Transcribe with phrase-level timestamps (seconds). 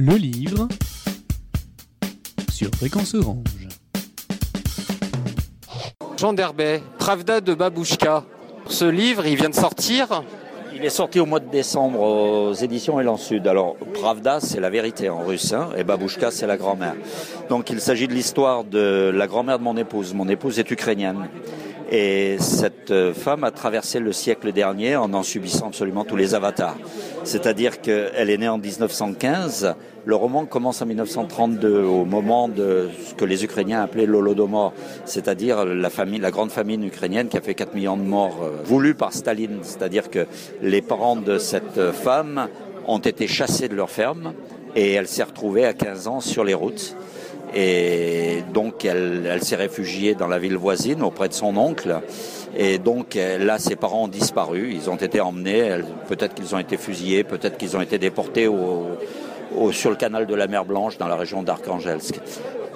[0.00, 0.68] Le livre
[2.52, 3.66] sur Fréquence Orange.
[6.16, 8.22] Jean Derbet, Pravda de Babouchka.
[8.68, 10.22] Ce livre, il vient de sortir.
[10.72, 13.48] Il est sorti au mois de décembre aux éditions Élan Sud.
[13.48, 16.94] Alors, Pravda, c'est la vérité en russe, hein, et Babouchka, c'est la grand-mère.
[17.48, 20.14] Donc, il s'agit de l'histoire de la grand-mère de mon épouse.
[20.14, 21.28] Mon épouse est ukrainienne.
[21.90, 26.76] Et cette femme a traversé le siècle dernier en en subissant absolument tous les avatars.
[27.24, 29.74] C'est-à-dire qu'elle est née en 1915.
[30.04, 34.74] Le roman commence en 1932, au moment de ce que les Ukrainiens appelaient l'Holodomor,
[35.06, 38.94] c'est-à-dire la la grande famine ukrainienne qui a fait 4 millions de morts euh, voulus
[38.94, 39.60] par Staline.
[39.62, 40.26] C'est-à-dire que
[40.62, 42.48] les parents de cette femme
[42.86, 44.34] ont été chassés de leur ferme
[44.76, 46.96] et elle s'est retrouvée à 15 ans sur les routes.
[47.54, 52.00] Et donc, elle, s'est réfugiée dans la ville voisine auprès de son oncle.
[52.56, 54.70] Et donc, là, ses parents ont disparu.
[54.72, 55.78] Ils ont été emmenés.
[56.08, 58.48] Peut-être qu'ils ont été fusillés, peut-être qu'ils ont été déportés
[59.72, 62.20] sur le canal de la mer Blanche, dans la région d'Arkhangelsk.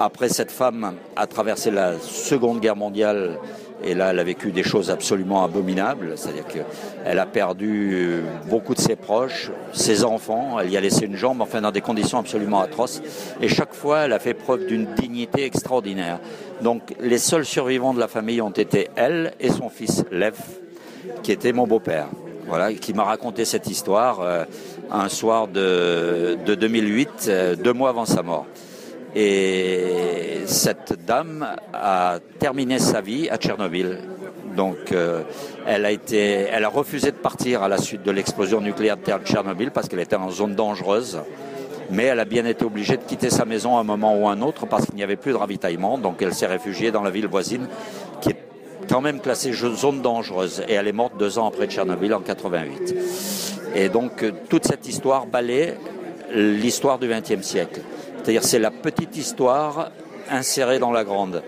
[0.00, 3.38] Après, cette femme a traversé la Seconde Guerre mondiale
[3.84, 6.12] et là, elle a vécu des choses absolument abominables.
[6.16, 10.58] C'est-à-dire qu'elle a perdu beaucoup de ses proches, ses enfants.
[10.60, 13.02] Elle y a laissé une jambe, enfin, dans des conditions absolument atroces.
[13.40, 16.20] Et chaque fois, elle a fait preuve d'une dignité extraordinaire.
[16.62, 20.36] Donc, les seuls survivants de la famille ont été elle et son fils, Lev,
[21.22, 22.08] qui était mon beau-père.
[22.46, 24.44] Voilà, qui m'a raconté cette histoire euh,
[24.90, 28.46] un soir de, de 2008, euh, deux mois avant sa mort.
[29.14, 33.98] Et cette dame a terminé sa vie à Tchernobyl.
[34.56, 35.22] Donc, euh,
[35.66, 35.84] elle
[36.64, 40.16] a refusé de partir à la suite de l'explosion nucléaire de Tchernobyl parce qu'elle était
[40.16, 41.20] en zone dangereuse.
[41.90, 44.40] Mais elle a bien été obligée de quitter sa maison à un moment ou un
[44.40, 45.98] autre parce qu'il n'y avait plus de ravitaillement.
[45.98, 47.66] Donc, elle s'est réfugiée dans la ville voisine
[48.22, 48.36] qui est
[48.88, 50.62] quand même classée zone dangereuse.
[50.68, 52.94] Et elle est morte deux ans après Tchernobyl en 88.
[53.74, 55.76] Et donc, toute cette histoire balaie
[56.34, 57.80] l'histoire du XXe siècle.
[58.22, 59.90] C'est-à-dire c'est la petite histoire
[60.30, 61.42] insérée dans la grande.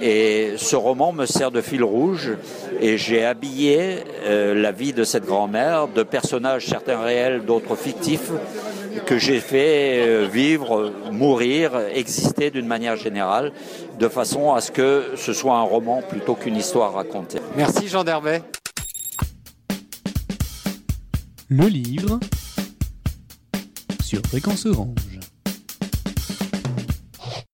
[0.00, 2.32] Et ce roman me sert de fil rouge
[2.80, 8.30] et j'ai habillé euh, la vie de cette grand-mère de personnages certains réels, d'autres fictifs
[9.06, 13.52] que j'ai fait euh, vivre, mourir, exister d'une manière générale
[13.98, 17.40] de façon à ce que ce soit un roman plutôt qu'une histoire racontée.
[17.56, 18.42] Merci Jean Derbet.
[21.50, 22.18] Le livre
[24.02, 25.09] sur Fréquence Orange.